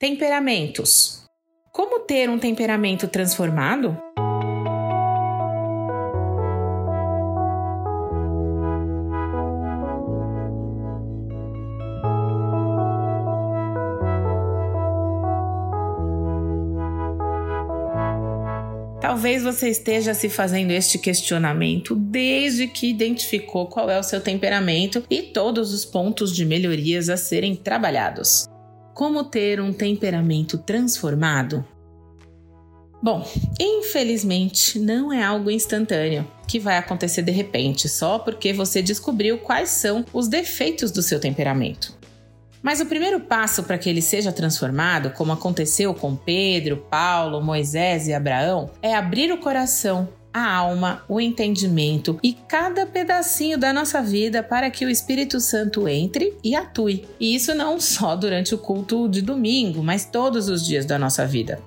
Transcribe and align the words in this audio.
Temperamentos. 0.00 1.24
Como 1.72 1.98
ter 1.98 2.30
um 2.30 2.38
temperamento 2.38 3.08
transformado? 3.08 3.98
Talvez 19.00 19.42
você 19.42 19.68
esteja 19.68 20.14
se 20.14 20.28
fazendo 20.28 20.70
este 20.70 20.96
questionamento 20.96 21.96
desde 21.96 22.68
que 22.68 22.88
identificou 22.88 23.66
qual 23.66 23.90
é 23.90 23.98
o 23.98 24.04
seu 24.04 24.20
temperamento 24.20 25.02
e 25.10 25.22
todos 25.22 25.74
os 25.74 25.84
pontos 25.84 26.32
de 26.36 26.44
melhorias 26.44 27.08
a 27.08 27.16
serem 27.16 27.56
trabalhados. 27.56 28.46
Como 28.98 29.22
ter 29.22 29.60
um 29.60 29.72
temperamento 29.72 30.58
transformado? 30.58 31.64
Bom, 33.00 33.24
infelizmente 33.60 34.76
não 34.76 35.12
é 35.12 35.22
algo 35.22 35.52
instantâneo 35.52 36.26
que 36.48 36.58
vai 36.58 36.76
acontecer 36.78 37.22
de 37.22 37.30
repente 37.30 37.88
só 37.88 38.18
porque 38.18 38.52
você 38.52 38.82
descobriu 38.82 39.38
quais 39.38 39.68
são 39.68 40.04
os 40.12 40.26
defeitos 40.26 40.90
do 40.90 41.00
seu 41.00 41.20
temperamento. 41.20 41.96
Mas 42.60 42.80
o 42.80 42.86
primeiro 42.86 43.20
passo 43.20 43.62
para 43.62 43.78
que 43.78 43.88
ele 43.88 44.02
seja 44.02 44.32
transformado, 44.32 45.10
como 45.10 45.30
aconteceu 45.30 45.94
com 45.94 46.16
Pedro, 46.16 46.78
Paulo, 46.90 47.40
Moisés 47.40 48.08
e 48.08 48.12
Abraão, 48.12 48.68
é 48.82 48.96
abrir 48.96 49.30
o 49.30 49.38
coração, 49.38 50.08
a 50.32 50.54
alma, 50.54 51.02
o 51.08 51.20
entendimento 51.20 52.18
e 52.22 52.32
cada 52.32 52.86
pedacinho 52.86 53.58
da 53.58 53.72
nossa 53.72 54.02
vida 54.02 54.42
para 54.42 54.70
que 54.70 54.84
o 54.84 54.90
Espírito 54.90 55.40
Santo 55.40 55.88
entre 55.88 56.36
e 56.42 56.54
atue. 56.54 57.06
E 57.18 57.34
isso 57.34 57.54
não 57.54 57.80
só 57.80 58.14
durante 58.14 58.54
o 58.54 58.58
culto 58.58 59.08
de 59.08 59.22
domingo, 59.22 59.82
mas 59.82 60.04
todos 60.04 60.48
os 60.48 60.64
dias 60.64 60.84
da 60.84 60.98
nossa 60.98 61.26
vida. 61.26 61.60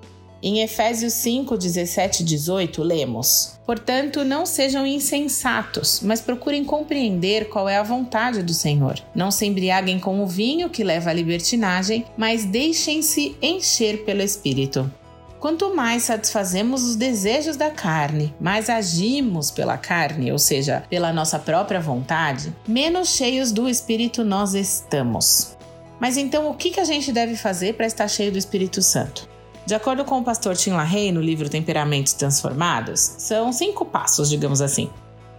Em 0.43 0.61
Efésios 0.61 1.13
5, 1.13 1.55
17 1.55 2.23
e 2.23 2.25
18, 2.25 2.81
lemos: 2.81 3.59
Portanto, 3.63 4.25
não 4.25 4.43
sejam 4.43 4.87
insensatos, 4.87 6.01
mas 6.03 6.19
procurem 6.19 6.63
compreender 6.65 7.47
qual 7.47 7.69
é 7.69 7.77
a 7.77 7.83
vontade 7.83 8.41
do 8.41 8.53
Senhor. 8.53 8.95
Não 9.13 9.29
se 9.29 9.45
embriaguem 9.45 9.99
com 9.99 10.23
o 10.23 10.25
vinho 10.25 10.69
que 10.69 10.83
leva 10.83 11.11
à 11.11 11.13
libertinagem, 11.13 12.05
mas 12.17 12.43
deixem-se 12.43 13.37
encher 13.39 14.03
pelo 14.03 14.23
Espírito. 14.23 14.91
Quanto 15.41 15.75
mais 15.75 16.03
satisfazemos 16.03 16.83
os 16.83 16.95
desejos 16.95 17.57
da 17.57 17.71
carne, 17.71 18.31
mais 18.39 18.69
agimos 18.69 19.49
pela 19.49 19.75
carne, 19.75 20.31
ou 20.31 20.37
seja, 20.37 20.83
pela 20.87 21.11
nossa 21.11 21.39
própria 21.39 21.79
vontade, 21.79 22.55
menos 22.67 23.09
cheios 23.09 23.51
do 23.51 23.67
Espírito 23.67 24.23
nós 24.23 24.53
estamos. 24.53 25.57
Mas 25.99 26.15
então, 26.15 26.47
o 26.47 26.53
que 26.53 26.79
a 26.79 26.83
gente 26.83 27.11
deve 27.11 27.35
fazer 27.35 27.73
para 27.73 27.87
estar 27.87 28.07
cheio 28.07 28.31
do 28.31 28.37
Espírito 28.37 28.83
Santo? 28.83 29.27
De 29.65 29.73
acordo 29.73 30.05
com 30.05 30.19
o 30.19 30.23
pastor 30.23 30.55
Tim 30.55 30.73
LaHaye 30.73 31.11
no 31.11 31.21
livro 31.21 31.49
Temperamentos 31.49 32.13
Transformados, 32.13 32.99
são 32.99 33.51
cinco 33.51 33.83
passos, 33.83 34.29
digamos 34.29 34.61
assim. 34.61 34.91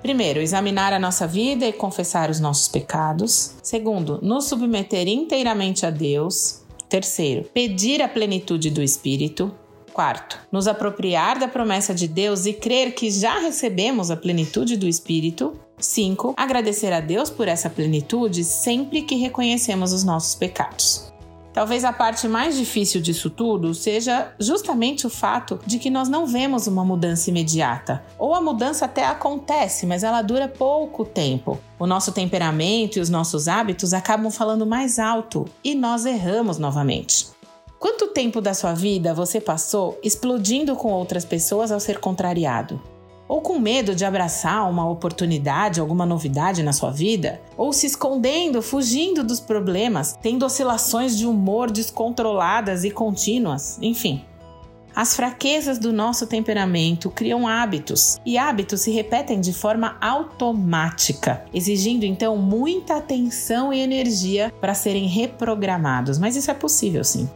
Primeiro, 0.03 0.41
examinar 0.41 0.93
a 0.93 0.99
nossa 0.99 1.29
vida 1.29 1.65
e 1.65 1.73
confessar 1.73 2.29
os 2.29 2.41
nossos 2.41 2.67
pecados. 2.67 3.55
Segundo, 3.63 4.19
nos 4.21 4.47
submeter 4.47 5.07
inteiramente 5.07 5.87
a 5.87 5.91
Deus. 5.91 6.61
Terceiro, 6.89 7.45
pedir 7.55 8.03
a 8.03 8.09
plenitude 8.09 8.69
do 8.69 8.83
Espírito. 8.83 9.55
Quarto, 9.93 10.39
nos 10.51 10.67
apropriar 10.67 11.39
da 11.39 11.47
promessa 11.47 11.95
de 11.95 12.09
Deus 12.09 12.47
e 12.47 12.55
crer 12.55 12.95
que 12.95 13.11
já 13.11 13.39
recebemos 13.39 14.11
a 14.11 14.17
plenitude 14.17 14.77
do 14.77 14.89
Espírito. 14.89 15.53
5. 15.79 16.35
Agradecer 16.37 16.93
a 16.93 17.01
Deus 17.01 17.29
por 17.29 17.47
essa 17.47 17.69
plenitude 17.69 18.43
sempre 18.43 19.03
que 19.03 19.17
reconhecemos 19.17 19.93
os 19.93 20.03
nossos 20.03 20.35
pecados. 20.35 21.13
Talvez 21.53 21.85
a 21.85 21.93
parte 21.93 22.27
mais 22.27 22.57
difícil 22.57 23.03
disso 23.03 23.29
tudo 23.29 23.75
seja 23.75 24.33
justamente 24.41 25.07
o 25.07 25.11
fato 25.11 25.61
de 25.67 25.79
que 25.79 25.91
nós 25.91 26.09
não 26.09 26.27
vemos 26.27 26.67
uma 26.67 26.83
mudança 26.83 27.29
imediata. 27.29 28.03
Ou 28.19 28.35
a 28.35 28.41
mudança 28.41 28.87
até 28.87 29.05
acontece, 29.05 29.85
mas 29.85 30.03
ela 30.03 30.23
dura 30.23 30.49
pouco 30.49 31.05
tempo. 31.05 31.61
O 31.79 31.87
nosso 31.87 32.13
temperamento 32.13 32.97
e 32.97 33.01
os 33.01 33.11
nossos 33.11 33.49
hábitos 33.49 33.93
acabam 33.93 34.31
falando 34.31 34.65
mais 34.65 34.99
alto 34.99 35.45
e 35.63 35.75
nós 35.75 36.07
erramos 36.07 36.57
novamente. 36.57 37.27
Quanto 37.83 38.07
tempo 38.07 38.41
da 38.41 38.55
sua 38.55 38.75
vida 38.75 39.13
você 39.13 39.41
passou 39.41 39.99
explodindo 40.05 40.77
com 40.77 40.93
outras 40.93 41.25
pessoas 41.25 41.73
ao 41.73 41.81
ser 41.81 41.99
contrariado? 41.99 42.81
ou 43.29 43.41
com 43.41 43.59
medo 43.59 43.95
de 43.95 44.05
abraçar 44.05 44.69
uma 44.69 44.87
oportunidade, 44.87 45.81
alguma 45.81 46.05
novidade 46.05 46.63
na 46.63 46.73
sua 46.73 46.91
vida, 46.91 47.41
ou 47.57 47.73
se 47.73 47.87
escondendo, 47.87 48.61
fugindo 48.61 49.25
dos 49.25 49.41
problemas, 49.41 50.19
tendo 50.21 50.45
oscilações 50.45 51.17
de 51.17 51.25
humor 51.25 51.71
descontroladas 51.71 52.85
e 52.85 52.91
contínuas, 52.91 53.79
enfim. 53.81 54.23
As 54.95 55.17
fraquezas 55.17 55.79
do 55.79 55.95
nosso 55.95 56.27
temperamento 56.27 57.09
criam 57.09 57.49
hábitos, 57.49 58.21
e 58.27 58.37
hábitos 58.37 58.83
se 58.83 58.91
repetem 58.91 59.41
de 59.41 59.55
forma 59.55 59.97
automática, 59.99 61.43
exigindo 61.55 62.05
então 62.05 62.37
muita 62.37 62.97
atenção 62.97 63.73
e 63.73 63.81
energia 63.81 64.53
para 64.61 64.75
serem 64.75 65.07
reprogramados. 65.07 66.19
Mas 66.19 66.37
isso 66.37 66.51
é 66.51 66.55
possível 66.55 67.03
sim. 67.03 67.31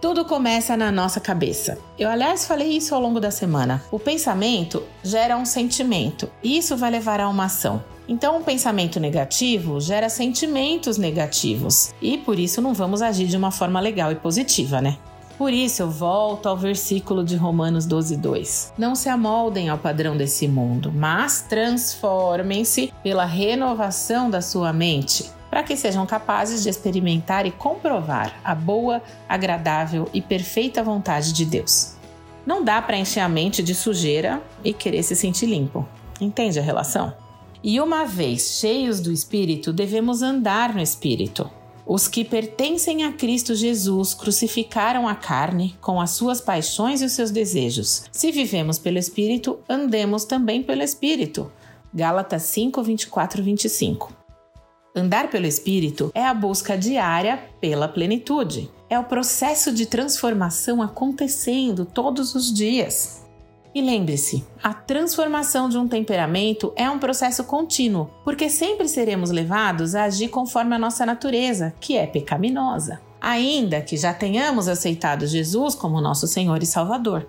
Tudo 0.00 0.24
começa 0.26 0.76
na 0.76 0.92
nossa 0.92 1.20
cabeça. 1.20 1.78
Eu, 1.98 2.10
aliás, 2.10 2.46
falei 2.46 2.76
isso 2.76 2.94
ao 2.94 3.00
longo 3.00 3.18
da 3.18 3.30
semana. 3.30 3.82
O 3.90 3.98
pensamento 3.98 4.82
gera 5.02 5.36
um 5.36 5.46
sentimento 5.46 6.30
e 6.42 6.58
isso 6.58 6.76
vai 6.76 6.90
levar 6.90 7.18
a 7.18 7.28
uma 7.28 7.46
ação. 7.46 7.82
Então, 8.08 8.36
um 8.36 8.42
pensamento 8.42 9.00
negativo 9.00 9.80
gera 9.80 10.08
sentimentos 10.08 10.98
negativos 10.98 11.94
e 12.00 12.18
por 12.18 12.38
isso 12.38 12.60
não 12.60 12.74
vamos 12.74 13.02
agir 13.02 13.26
de 13.26 13.36
uma 13.36 13.50
forma 13.50 13.80
legal 13.80 14.12
e 14.12 14.16
positiva, 14.16 14.80
né? 14.80 14.98
Por 15.38 15.52
isso 15.52 15.82
eu 15.82 15.90
volto 15.90 16.46
ao 16.46 16.56
versículo 16.56 17.22
de 17.22 17.36
Romanos 17.36 17.84
12, 17.84 18.16
2. 18.16 18.72
Não 18.78 18.94
se 18.94 19.08
amoldem 19.08 19.68
ao 19.68 19.76
padrão 19.76 20.16
desse 20.16 20.48
mundo, 20.48 20.90
mas 20.94 21.42
transformem-se 21.42 22.92
pela 23.02 23.26
renovação 23.26 24.30
da 24.30 24.40
sua 24.40 24.72
mente 24.72 25.35
para 25.56 25.62
que 25.62 25.74
sejam 25.74 26.04
capazes 26.04 26.62
de 26.62 26.68
experimentar 26.68 27.46
e 27.46 27.50
comprovar 27.50 28.38
a 28.44 28.54
boa, 28.54 29.02
agradável 29.26 30.06
e 30.12 30.20
perfeita 30.20 30.84
vontade 30.84 31.32
de 31.32 31.46
Deus. 31.46 31.94
Não 32.44 32.62
dá 32.62 32.82
para 32.82 32.98
encher 32.98 33.20
a 33.20 33.28
mente 33.28 33.62
de 33.62 33.74
sujeira 33.74 34.42
e 34.62 34.74
querer 34.74 35.02
se 35.02 35.16
sentir 35.16 35.46
limpo. 35.46 35.88
Entende 36.20 36.58
a 36.58 36.62
relação? 36.62 37.14
E 37.64 37.80
uma 37.80 38.04
vez 38.04 38.58
cheios 38.60 39.00
do 39.00 39.10
Espírito, 39.10 39.72
devemos 39.72 40.20
andar 40.20 40.74
no 40.74 40.82
Espírito. 40.82 41.50
Os 41.86 42.06
que 42.06 42.22
pertencem 42.22 43.04
a 43.04 43.14
Cristo 43.14 43.54
Jesus 43.54 44.12
crucificaram 44.12 45.08
a 45.08 45.14
carne 45.14 45.74
com 45.80 45.98
as 45.98 46.10
suas 46.10 46.38
paixões 46.38 47.00
e 47.00 47.06
os 47.06 47.12
seus 47.12 47.30
desejos. 47.30 48.04
Se 48.12 48.30
vivemos 48.30 48.78
pelo 48.78 48.98
Espírito, 48.98 49.58
andemos 49.66 50.26
também 50.26 50.62
pelo 50.62 50.82
Espírito. 50.82 51.50
Gálatas 51.94 52.42
5, 52.42 52.82
24 52.82 53.42
25. 53.42 54.25
Andar 54.98 55.28
pelo 55.28 55.44
Espírito 55.44 56.10
é 56.14 56.24
a 56.24 56.32
busca 56.32 56.74
diária 56.74 57.38
pela 57.60 57.86
plenitude. 57.86 58.70
É 58.88 58.98
o 58.98 59.04
processo 59.04 59.70
de 59.70 59.84
transformação 59.84 60.80
acontecendo 60.80 61.84
todos 61.84 62.34
os 62.34 62.50
dias. 62.50 63.22
E 63.74 63.82
lembre-se, 63.82 64.42
a 64.62 64.72
transformação 64.72 65.68
de 65.68 65.76
um 65.76 65.86
temperamento 65.86 66.72
é 66.74 66.88
um 66.88 66.98
processo 66.98 67.44
contínuo, 67.44 68.08
porque 68.24 68.48
sempre 68.48 68.88
seremos 68.88 69.30
levados 69.30 69.94
a 69.94 70.04
agir 70.04 70.28
conforme 70.30 70.74
a 70.74 70.78
nossa 70.78 71.04
natureza, 71.04 71.74
que 71.78 71.94
é 71.94 72.06
pecaminosa, 72.06 72.98
ainda 73.20 73.82
que 73.82 73.98
já 73.98 74.14
tenhamos 74.14 74.66
aceitado 74.66 75.26
Jesus 75.26 75.74
como 75.74 76.00
nosso 76.00 76.26
Senhor 76.26 76.62
e 76.62 76.66
Salvador. 76.66 77.28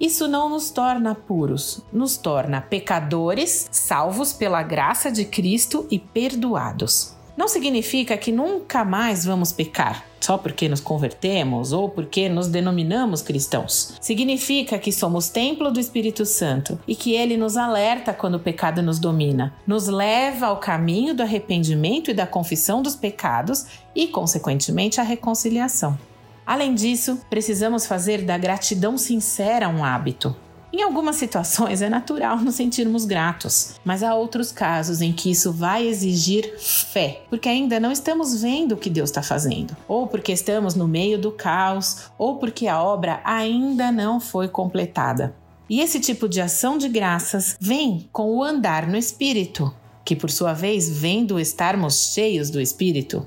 Isso 0.00 0.26
não 0.26 0.48
nos 0.48 0.70
torna 0.70 1.14
puros, 1.14 1.82
nos 1.92 2.16
torna 2.16 2.60
pecadores, 2.60 3.68
salvos 3.70 4.32
pela 4.32 4.62
graça 4.62 5.10
de 5.10 5.24
Cristo 5.24 5.86
e 5.90 5.98
perdoados. 5.98 7.14
Não 7.36 7.48
significa 7.48 8.16
que 8.16 8.30
nunca 8.30 8.84
mais 8.84 9.24
vamos 9.24 9.52
pecar, 9.52 10.04
só 10.20 10.36
porque 10.36 10.68
nos 10.68 10.80
convertemos 10.80 11.72
ou 11.72 11.88
porque 11.88 12.28
nos 12.28 12.46
denominamos 12.46 13.22
cristãos. 13.22 13.94
Significa 14.00 14.78
que 14.78 14.92
somos 14.92 15.30
templo 15.30 15.70
do 15.70 15.80
Espírito 15.80 16.26
Santo 16.26 16.78
e 16.86 16.94
que 16.94 17.14
ele 17.14 17.38
nos 17.38 17.56
alerta 17.56 18.12
quando 18.12 18.34
o 18.34 18.40
pecado 18.40 18.82
nos 18.82 18.98
domina, 18.98 19.54
nos 19.66 19.88
leva 19.88 20.46
ao 20.46 20.58
caminho 20.58 21.14
do 21.14 21.22
arrependimento 21.22 22.10
e 22.10 22.14
da 22.14 22.26
confissão 22.26 22.82
dos 22.82 22.94
pecados 22.94 23.66
e, 23.96 24.08
consequentemente, 24.08 25.00
à 25.00 25.02
reconciliação. 25.02 25.98
Além 26.46 26.74
disso, 26.74 27.20
precisamos 27.30 27.86
fazer 27.86 28.22
da 28.22 28.36
gratidão 28.36 28.98
sincera 28.98 29.68
um 29.68 29.84
hábito. 29.84 30.34
Em 30.72 30.82
algumas 30.82 31.16
situações 31.16 31.82
é 31.82 31.90
natural 31.90 32.38
nos 32.38 32.54
sentirmos 32.54 33.04
gratos, 33.04 33.74
mas 33.84 34.02
há 34.02 34.14
outros 34.14 34.50
casos 34.50 35.02
em 35.02 35.12
que 35.12 35.30
isso 35.30 35.52
vai 35.52 35.86
exigir 35.86 36.58
fé, 36.58 37.24
porque 37.28 37.46
ainda 37.46 37.78
não 37.78 37.92
estamos 37.92 38.40
vendo 38.40 38.72
o 38.72 38.76
que 38.78 38.88
Deus 38.88 39.10
está 39.10 39.22
fazendo, 39.22 39.76
ou 39.86 40.06
porque 40.06 40.32
estamos 40.32 40.74
no 40.74 40.88
meio 40.88 41.18
do 41.18 41.30
caos, 41.30 42.10
ou 42.16 42.36
porque 42.36 42.66
a 42.68 42.82
obra 42.82 43.20
ainda 43.22 43.92
não 43.92 44.18
foi 44.18 44.48
completada. 44.48 45.34
E 45.68 45.80
esse 45.80 46.00
tipo 46.00 46.26
de 46.26 46.40
ação 46.40 46.78
de 46.78 46.88
graças 46.88 47.54
vem 47.60 48.08
com 48.10 48.34
o 48.34 48.42
andar 48.42 48.86
no 48.86 48.96
Espírito, 48.96 49.74
que 50.02 50.16
por 50.16 50.30
sua 50.30 50.54
vez 50.54 50.88
vem 50.88 51.24
do 51.24 51.38
estarmos 51.38 52.12
cheios 52.14 52.48
do 52.48 52.60
Espírito. 52.60 53.26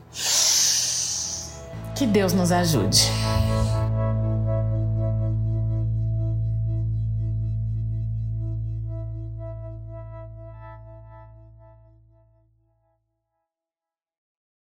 Que 1.95 2.05
Deus 2.05 2.33
nos 2.33 2.51
ajude. 2.51 3.09